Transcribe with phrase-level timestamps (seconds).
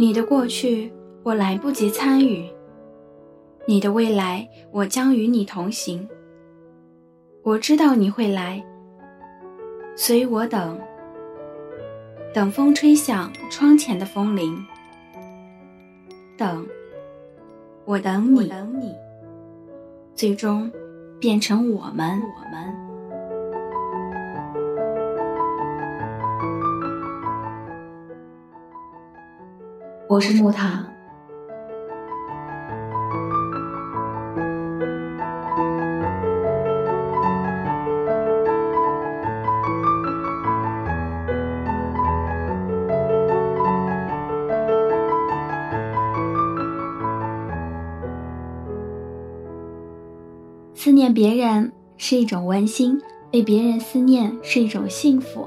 [0.00, 0.92] 你的过去
[1.24, 2.48] 我来不及参与，
[3.66, 6.08] 你的未来我将与你同行。
[7.42, 8.64] 我知道你会来，
[9.96, 10.78] 所以我等，
[12.32, 14.64] 等风吹响窗前的风铃，
[16.36, 16.64] 等，
[17.84, 18.94] 我等你，等你，
[20.14, 20.70] 最终
[21.18, 22.87] 变成我们，我们。
[30.10, 30.86] 我是木糖。
[50.74, 52.98] 思念别人是一种温馨，
[53.30, 55.46] 被别人思念是一种幸福。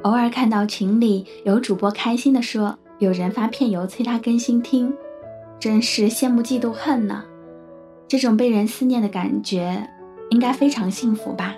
[0.00, 4.92] 偶尔看到群里有主播开心的说，有人发片邮催他更新听，
[5.58, 7.24] 真是羡慕嫉妒恨呢。
[8.06, 9.88] 这种被人思念的感觉，
[10.28, 11.54] 应该非常幸福吧？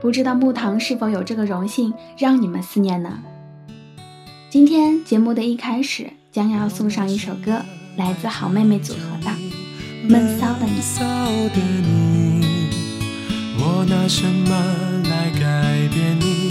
[0.00, 3.18] 不知道木糖是否有这个荣幸让你们思念呢？
[4.48, 7.60] 今天节目的一开始，将要送上一首歌，
[7.98, 9.30] 来自好妹妹组合的。
[10.08, 10.64] 闷骚的
[11.60, 12.70] 你，
[13.58, 14.56] 我拿什么
[15.04, 16.50] 来改变你？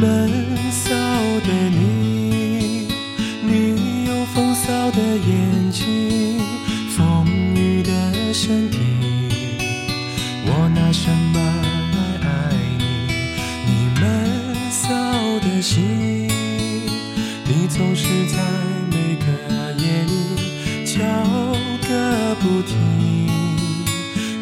[0.00, 0.28] 闷
[0.72, 1.89] 骚的你，
[4.92, 6.38] 的眼睛，
[6.96, 7.90] 风雨的
[8.32, 8.78] 身体，
[10.46, 11.40] 我拿什么
[11.92, 12.28] 来爱
[12.78, 12.84] 你？
[13.66, 14.02] 你闷
[14.70, 14.88] 骚
[15.40, 16.28] 的心，
[17.44, 18.38] 你总是在
[18.90, 19.26] 每个
[19.82, 20.98] 夜里叫。
[21.90, 22.76] 个不停，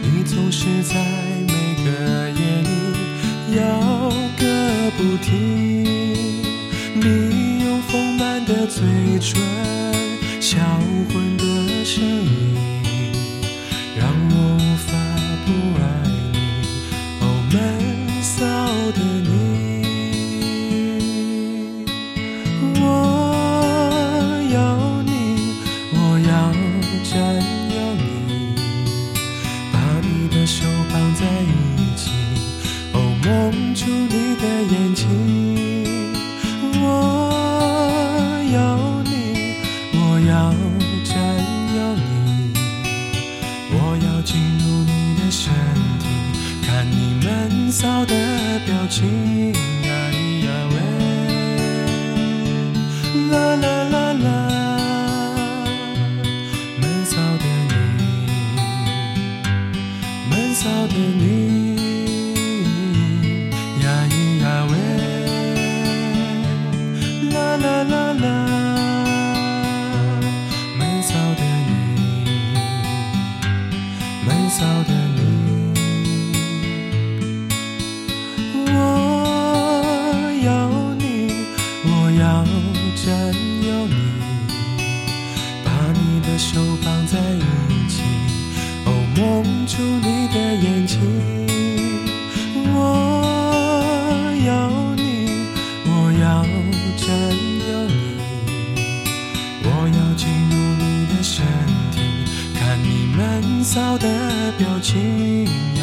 [0.02, 0.94] 你总是在
[1.46, 2.68] 每个夜里
[3.56, 3.60] 摇
[4.38, 4.44] 个
[4.98, 5.32] 不停。
[6.94, 8.84] 你用丰满的嘴
[9.18, 9.40] 唇，
[86.38, 88.00] 手放在一起
[88.86, 91.00] 哦蒙住你的眼睛
[92.64, 92.76] 我
[94.46, 95.48] 要你
[95.84, 96.44] 我要
[96.96, 97.08] 占
[97.66, 97.98] 有你
[99.64, 101.44] 我要进入你的身
[101.90, 101.98] 体
[102.54, 105.77] 看你闷骚的表情。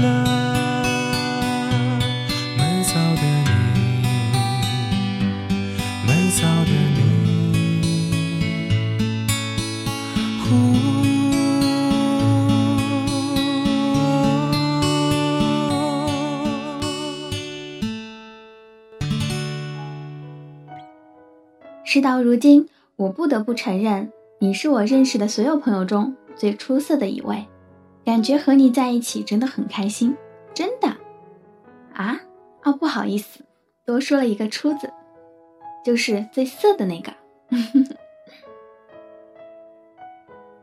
[0.00, 0.24] 那
[2.56, 3.50] 闷骚的你，
[6.06, 6.98] 闷骚的你
[21.84, 27.44] 事到如今，我不得不承认，你是我认识的所有朋友中最出色的一位。
[28.08, 30.16] 感觉和你在一起真的很开心，
[30.54, 30.88] 真的。
[31.92, 32.18] 啊？
[32.64, 33.44] 哦，不好意思，
[33.84, 34.90] 多说了一个“出”字。
[35.84, 37.12] 就是最色的那个。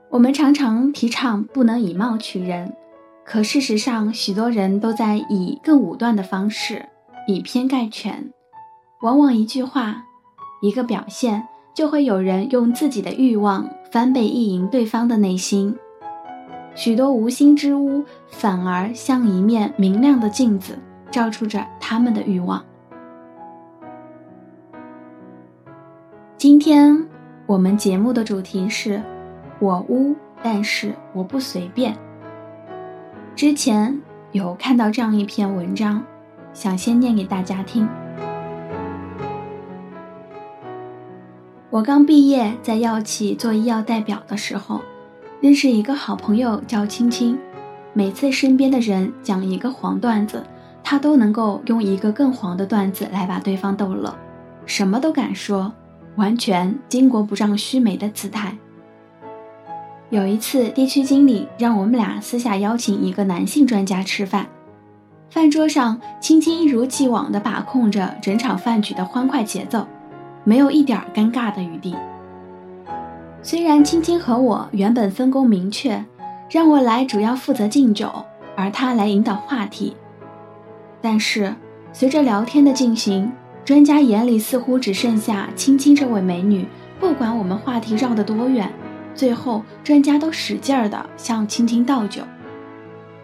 [0.09, 2.75] 我们常常提倡不能以貌取人，
[3.23, 6.89] 可事实上，许多人都在以更武断的方式
[7.27, 8.33] 以偏概全。
[9.03, 10.03] 往往一句话、
[10.63, 15.77] 一个表现，就会有人用自己的欲望翻倍意淫对方的内心。
[16.75, 20.77] 许多无心之屋，反而像一面明亮的镜子，
[21.09, 22.63] 照出着他们的欲望。
[26.37, 27.07] 今天
[27.47, 29.01] 我们节目的主题是。
[29.59, 30.13] 我污，
[30.43, 31.95] 但是我不随便。
[33.37, 34.01] 之前
[34.33, 36.03] 有看到这样一篇文章，
[36.53, 37.87] 想先念给大家听。
[41.69, 44.81] 我刚毕业，在药企做医药代表的时候，
[45.45, 47.37] 认识一个好朋友叫青青。
[47.93, 50.43] 每次身边的人讲一个黄段子，
[50.83, 54.11] 他都能够用一个更黄的段子来把对方逗乐，
[54.65, 55.71] 什么都敢说，
[56.15, 58.57] 完全巾帼不让须眉的姿态。
[60.09, 64.47] 有一次，地区经理让我们俩私下邀请一个男性专家吃饭。
[65.29, 69.85] 饭桌上，青青一如既往地把控着整场饭局的欢快节奏，
[70.43, 71.95] 没有一点尴尬的余地。
[73.47, 76.03] 虽然青青和我原本分工明确，
[76.49, 78.11] 让我来主要负责敬酒，
[78.55, 79.95] 而他来引导话题，
[80.99, 81.53] 但是
[81.93, 83.31] 随着聊天的进行，
[83.63, 86.65] 专家眼里似乎只剩下青青这位美女，
[86.99, 88.73] 不管我们话题绕得多远。
[89.13, 92.23] 最后，专家都使劲儿地向青青倒酒，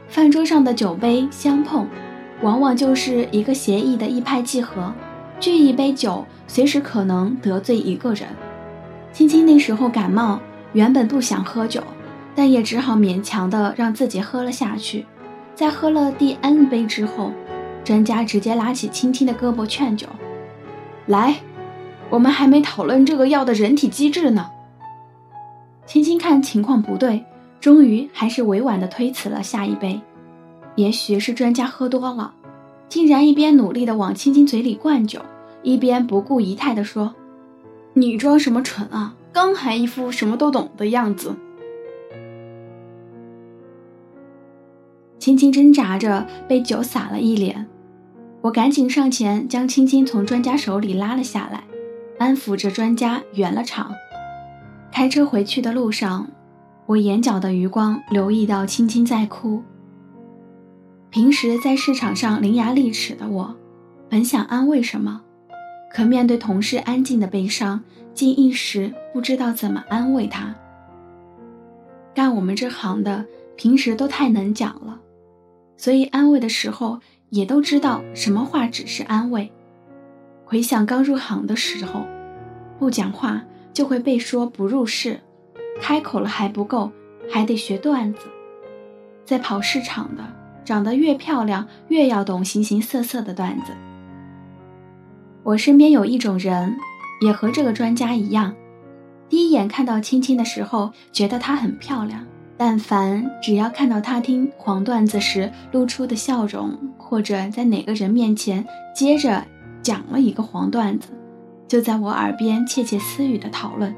[0.07, 1.88] 饭桌上的酒杯相碰，
[2.44, 4.94] 往往就是一个协议的一拍即合。
[5.39, 8.27] 聚一杯酒，随时可能得罪一个人。
[9.13, 10.40] 青青那时候感冒，
[10.74, 11.84] 原本不想喝酒，
[12.34, 15.06] 但也只好勉强的让自己喝了下去。
[15.54, 17.31] 在喝了第 N 杯之后，
[17.84, 20.08] 专家直接拉起青青的胳膊劝酒
[21.08, 21.36] ：“来，
[22.10, 24.50] 我们还没讨论这个药的人体机制呢。”
[25.86, 27.24] 青青看情况不对，
[27.60, 30.00] 终于还是委婉的推辞了下一杯。
[30.75, 32.34] 也许是专家喝多了，
[32.88, 35.19] 竟然一边努力的往青青嘴里灌酒，
[35.63, 37.13] 一边不顾仪态的说
[37.93, 39.15] ：“你装什么蠢啊？
[39.33, 41.35] 刚还一副什么都懂的样子。”
[45.19, 47.67] 青青挣扎着被酒洒了一脸，
[48.41, 51.63] 我赶紧上前将青青从专家手里拉了下来，
[52.17, 53.93] 安抚着专家圆了场。
[54.91, 56.27] 开车回去的路上，
[56.88, 59.61] 我眼角的余光留意到青青在哭。
[61.11, 63.55] 平时在市场上伶牙俐齿的我，
[64.09, 65.21] 本想安慰什么，
[65.93, 67.83] 可面对同事安静的悲伤，
[68.13, 70.55] 竟一时不知道怎么安慰他。
[72.13, 74.99] 干我们这行的，平时都太能讲了，
[75.77, 76.99] 所以安慰的时候
[77.29, 79.51] 也都知道什么话只是安慰。
[80.45, 82.05] 回想刚入行的时候，
[82.79, 83.43] 不讲话。
[83.73, 85.21] 就会被说不入世，
[85.79, 86.91] 开口了还不够，
[87.31, 88.19] 还得学段子。
[89.23, 90.23] 在跑市场的，
[90.65, 93.71] 长得越漂亮，越要懂形形色色的段子。
[95.43, 96.77] 我身边有一种人，
[97.21, 98.53] 也和这个专家一样，
[99.27, 102.25] 第一眼看到青青的时候，觉得她很漂亮，
[102.57, 109.43] 但凡只要看到她听黄段子时露出的笑容，或者在哪个人面前接着
[109.81, 111.10] 讲了一个黄段子。
[111.67, 113.95] 就在我耳边窃窃私语的讨论，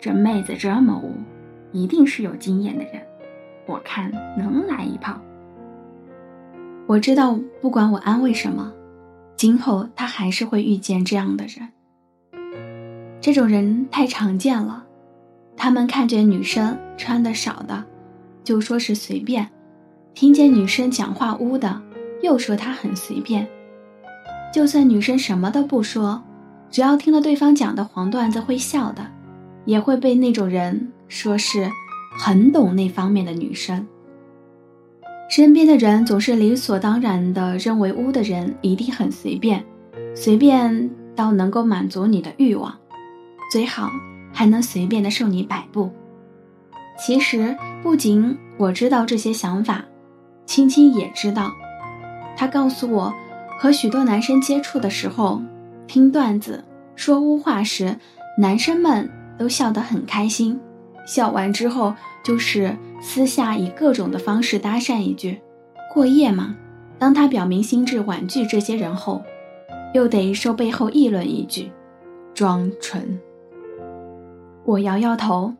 [0.00, 1.12] 这妹子这么污，
[1.72, 2.94] 一定是有经验的人，
[3.66, 5.20] 我看能来一炮。
[6.86, 8.72] 我知道，不管我安慰什么，
[9.40, 11.70] 今后他还是会遇见这样的人。
[13.22, 14.84] 这种人太常见了，
[15.56, 17.82] 他们看见女生穿的少的，
[18.44, 19.46] 就说是随便；
[20.12, 21.80] 听见女生讲话污的，
[22.22, 23.48] 又说她很随便。
[24.52, 26.22] 就算女生什么都不说，
[26.70, 29.10] 只要听了对方讲的黄段子会笑的，
[29.64, 31.66] 也会被那种人说是
[32.12, 33.86] 很懂那方面的女生。
[35.30, 39.64] 身边的人总是理所当然的认为污的人一定很随便，
[40.12, 42.76] 随便到能够满足你的欲望，
[43.52, 43.88] 最好
[44.32, 45.88] 还能随便的受你摆布。
[46.98, 49.84] 其实不仅我知道这些想法，
[50.46, 51.52] 青青也知道，
[52.36, 53.14] 他告诉我。
[53.56, 55.40] 和许多男生接触的时候，
[55.86, 56.64] 听段子
[56.96, 57.94] 说污话时，
[58.38, 59.08] 男生们
[59.38, 60.58] 都笑得很开心。
[61.10, 65.40] 笑完之后，就是私下以各种的方式搭讪一句
[65.92, 66.54] ：“过夜吗？”
[67.00, 69.20] 当他表明心智婉拒这些人后，
[69.92, 71.72] 又得受背后议论一句
[72.32, 73.18] ：“装纯。”
[74.64, 75.52] 我摇摇头，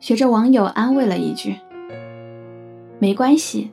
[0.00, 1.56] 学着网友安慰了一句
[2.98, 3.72] ：“没关系，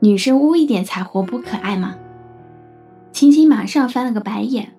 [0.00, 1.94] 女生污一点才活泼可爱嘛。”
[3.14, 4.72] 青青马上翻了个白眼，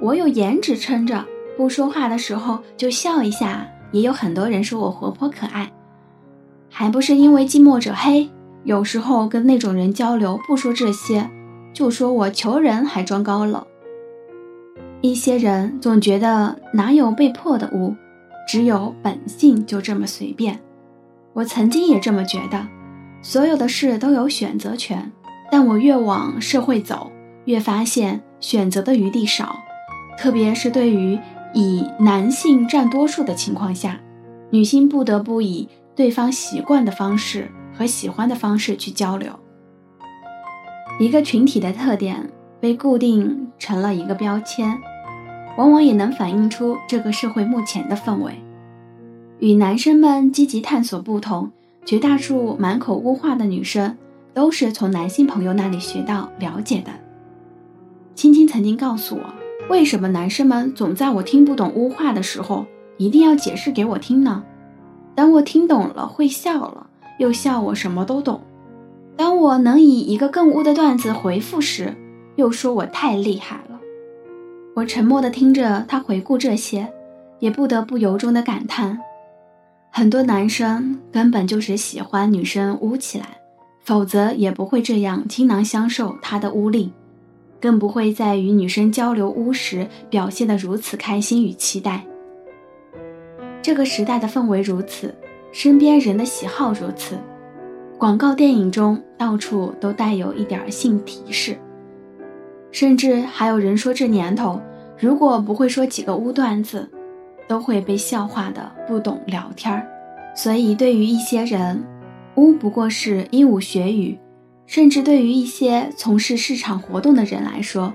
[0.00, 1.24] 我有颜值撑着，
[1.56, 5.70] 不说话的时候就笑一下，也有很多人说我活泼可爱，
[6.68, 8.28] 还不是因为近墨者黑。
[8.64, 11.28] 有时候跟那种人交流，不说这些，
[11.72, 13.64] 就说我求人还装高冷。
[15.00, 17.94] 一些人总觉得哪有被迫的污，
[18.46, 20.60] 只有本性就这么随便。
[21.32, 22.68] 我曾经也这么觉得，
[23.20, 25.10] 所有的事都有选择权。
[25.50, 27.10] 但我越往社会走，
[27.46, 29.58] 越发现选择的余地少，
[30.16, 31.18] 特别是对于
[31.52, 34.00] 以男性占多数的情况下，
[34.50, 39.32] 女性不得不以对方习惯的方式和喜欢的方式去交流。
[40.98, 42.30] 一个群体的特点
[42.60, 44.78] 被固定成了一个标签。
[45.58, 48.32] 往往也能反映出这个社会目前的氛围。
[49.38, 51.50] 与男生们积极探索不同，
[51.84, 53.94] 绝大数满口污话的女生
[54.32, 56.90] 都是从男性朋友那里学到了解的。
[58.14, 59.34] 青青曾经告诉我，
[59.68, 62.66] 为什么男生们总在我听不懂污话的时候，
[62.98, 64.44] 一定要解释给我听呢？
[65.14, 66.86] 等我听懂了，会笑了，
[67.18, 68.40] 又笑我什么都懂；
[69.16, 71.94] 当我能以一个更污的段子回复时，
[72.36, 73.80] 又说我太厉害了。
[74.74, 76.92] 我沉默地听着他回顾这些，
[77.38, 78.98] 也不得不由衷的感叹：
[79.90, 83.26] 很多男生根本就是喜欢女生污起来，
[83.84, 86.92] 否则也不会这样倾囊相授他的污力，
[87.62, 92.04] 更不会在与女生交流污时表现得如此开心与期待。
[93.62, 95.14] 这个时代的氛围如此，
[95.52, 97.16] 身边人的喜好如此，
[97.96, 101.56] 广告电影中到处都带有一点性提示。
[102.72, 104.60] 甚至还有人说，这年头
[104.98, 106.90] 如果不会说几个污段子，
[107.46, 109.86] 都会被笑话的不懂聊天儿。
[110.34, 111.84] 所以，对于一些人，
[112.36, 114.18] 污不过是鹦鹉学语；
[114.66, 117.92] 甚至对于一些从事市场活动的人来说，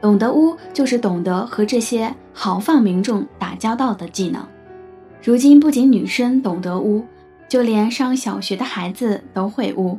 [0.00, 4.46] 懂得污就是懂得和这些豪放民众打交道的技能。
[5.22, 7.04] 如今，不仅女生懂得污，
[7.48, 9.98] 就连上小学的孩子都会污。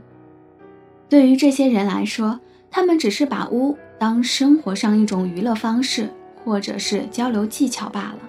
[1.10, 2.40] 对于这些人来说，
[2.72, 6.10] 他们只是把污当生活上一种娱乐方式，
[6.44, 8.20] 或者是交流技巧罢了。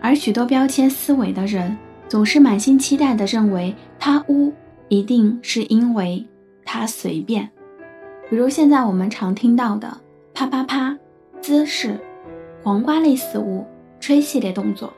[0.00, 1.76] 而许多标签思维的人，
[2.08, 4.52] 总是满心期待地认为他污
[4.92, 6.22] 一定是因为
[6.66, 7.48] 他随便，
[8.28, 9.88] 比如现在我们常听到的
[10.34, 10.94] 啪啪啪、
[11.40, 11.98] 姿势、
[12.62, 13.64] 黄瓜类似物、
[14.00, 14.92] 吹系列动作，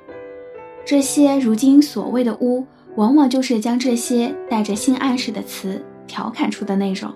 [0.85, 7.09] 这些如今所谓的污，往往就是将这些带着性暗示的词调侃出的内容。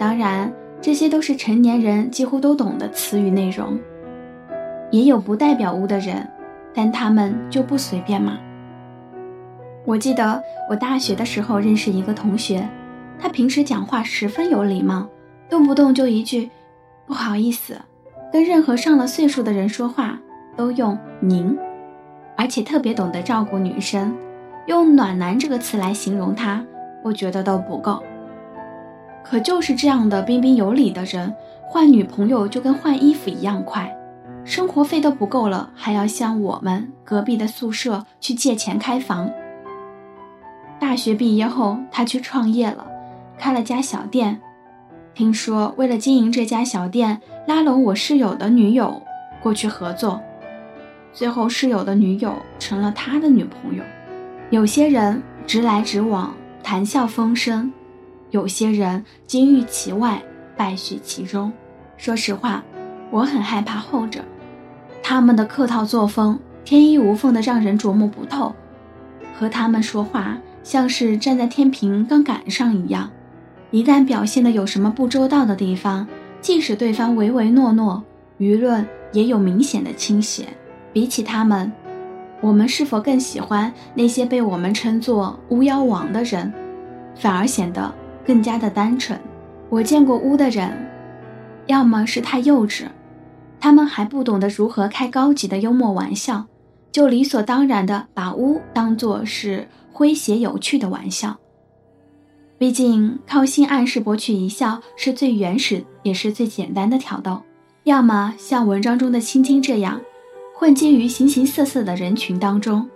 [0.00, 3.78] 当然，这些都是成年人几乎都懂的词语内容。
[4.90, 6.28] 也有不代表污的人，
[6.74, 8.36] 但他们就不随便吗？
[9.86, 12.68] 我记得我大学的时候认识一个同学，
[13.18, 15.08] 他平时讲话十分有礼貌，
[15.48, 16.50] 动不动就一句
[17.06, 17.76] “不好意思”，
[18.30, 20.18] 跟任何上了岁数的人说话
[20.56, 21.56] 都用“您”，
[22.36, 24.14] 而且特别懂得照顾女生，
[24.66, 26.64] 用“暖男”这个词来形容他，
[27.02, 28.02] 我觉得都不够。
[29.24, 31.34] 可就是这样的彬彬有礼的人，
[31.66, 33.90] 换女朋友就跟换衣服一样快，
[34.44, 39.30] 生活费都不够了，还要向我们隔壁的宿舍去借钱开房。
[40.80, 42.86] 大学毕业后，他去创业了，
[43.38, 44.40] 开了家小店。
[45.14, 49.00] 听说为了经营这家小店，拉拢我室友的女友
[49.42, 50.18] 过去合作，
[51.12, 53.84] 最后室友的女友成了他的女朋友。
[54.48, 57.70] 有些人直来直往，谈笑风生。
[58.30, 60.22] 有些人金玉其外，
[60.56, 61.52] 败絮其中。
[61.98, 62.62] 说实话，
[63.10, 64.20] 我很害怕后者。
[65.02, 68.54] 他们的客套作风，天衣无缝的让人琢磨不透。
[69.36, 73.10] 和他们说话，像是站在天平刚赶上一样。
[73.70, 76.06] 一旦表现的有什么不周到的地方，
[76.40, 78.02] 即使对方唯唯诺诺，
[78.38, 80.46] 舆论也有明显的倾斜。
[80.92, 81.70] 比起他们，
[82.40, 86.52] 我们是否更喜欢那些被我们称作“巫妖王”的人，
[87.14, 87.94] 反而显得？
[88.26, 89.18] 更加的单纯。
[89.68, 90.70] 我见过巫的人，
[91.66, 92.84] 要么是太幼稚，
[93.60, 96.46] 他们还不懂得如何开高级的幽默玩笑，
[96.90, 99.68] 就理所当然的把巫当作是
[100.00, 101.36] 诙谐有趣的玩笑。
[102.56, 107.42] 毕竟靠性暗示博取一笑是最原始也是最简单的挑逗。
[107.84, 110.00] 要么像文章中的青青这样，
[110.54, 112.88] 混迹于形形色色的人群当中。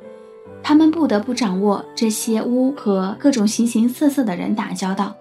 [0.63, 5.15] 他们不得不掌握这些污和各种形形色色的人打交道。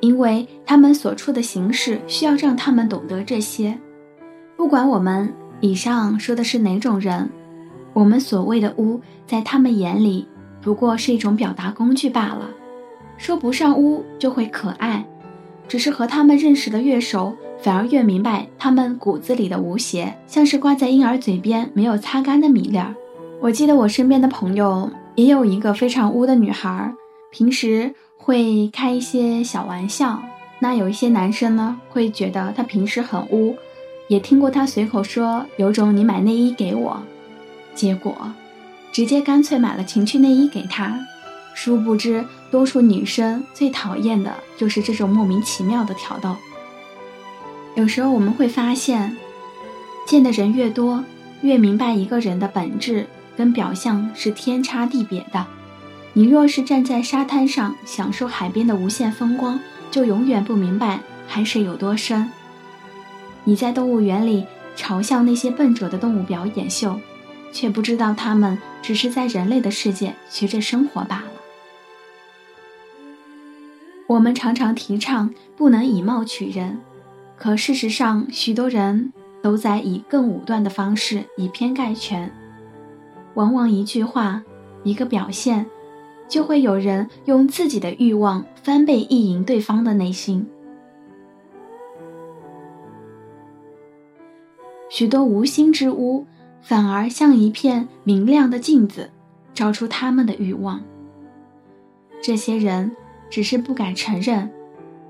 [0.00, 3.78] 因为他们所处的形式需要让他们懂得这些，
[4.56, 7.30] 不管我们以上说的是哪种人，
[7.92, 10.26] 我们所谓的污，在他们眼里
[10.66, 12.50] 不过是一种表达工具罢了。
[13.16, 15.06] 说不上污就会可爱，
[15.68, 22.92] 只是和他们认识的越熟，反而越明白他们骨子里的无邪，像是挂在婴儿嘴边没有擦干的米粒儿。
[23.40, 26.92] 我记得我身边的朋友也有一个非常污的女孩，
[27.30, 30.20] 平时会开一些小玩笑。
[30.58, 33.54] 那有一些男生呢，会觉得她平时很污，
[34.08, 37.00] 也听过她随口说有种你买内衣给我，
[37.72, 38.12] 结果
[38.92, 40.98] 直接干脆买了情趣内衣给他。
[41.54, 46.36] 殊不知，多数女生最讨厌的就是这种莫名其妙的挑逗。
[47.74, 49.16] 有时候我们会发现，
[50.06, 51.04] 见的人越多，
[51.42, 53.06] 越明白一个人的本质。
[53.36, 55.46] 跟表象是天差地别的。
[56.14, 62.30] 你若是站在沙滩上享受海边的无限风光，就永远不明白海水有多深。
[63.44, 66.98] 你在动物园里嘲笑那些笨拙的动物表演秀，
[67.52, 71.32] 却不知道它们只是在人类的世界学着生活罢了。
[74.06, 76.78] 我们常常提倡不能以貌取人，
[77.36, 79.12] 可事实上，许多人
[79.42, 82.32] 都在以更武断的方式以偏概全。
[83.34, 84.44] 往往一句话，
[84.84, 85.66] 一个表现，
[86.28, 90.46] 就会有人用自己的欲望翻倍意淫对方的内心。
[94.88, 96.24] 许多无心之屋，
[96.68, 99.08] 反而像一片明亮的镜子，
[99.54, 100.82] 照出他们的欲望。
[102.20, 102.90] 这些人
[103.30, 104.50] 只是不敢承认，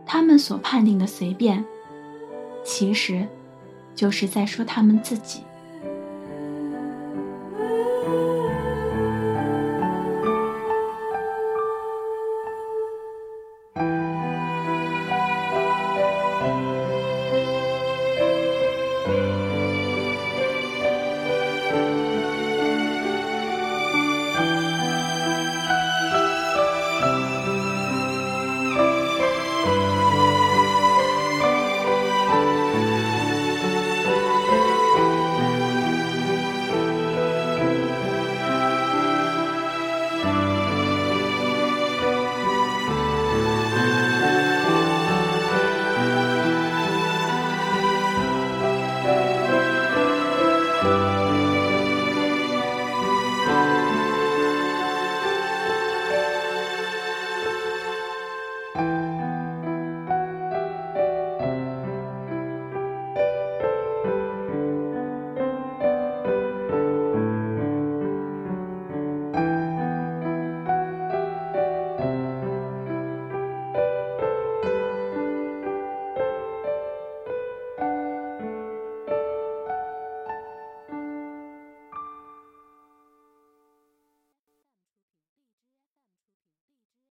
[0.05, 1.65] 他们所判定的随便，
[2.63, 3.27] 其实，
[3.95, 5.41] 就是在说他们自己。